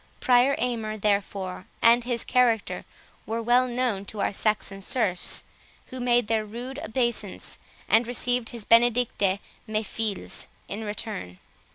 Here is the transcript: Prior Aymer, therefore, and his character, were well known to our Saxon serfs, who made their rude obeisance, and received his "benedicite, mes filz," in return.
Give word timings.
Prior 0.19 0.55
Aymer, 0.57 0.97
therefore, 0.97 1.67
and 1.79 2.03
his 2.05 2.23
character, 2.23 2.85
were 3.27 3.39
well 3.39 3.67
known 3.67 4.03
to 4.05 4.19
our 4.19 4.33
Saxon 4.33 4.81
serfs, 4.81 5.43
who 5.91 5.99
made 5.99 6.25
their 6.25 6.43
rude 6.43 6.79
obeisance, 6.79 7.59
and 7.87 8.07
received 8.07 8.49
his 8.49 8.65
"benedicite, 8.65 9.39
mes 9.67 9.85
filz," 9.87 10.47
in 10.67 10.83
return. 10.83 11.37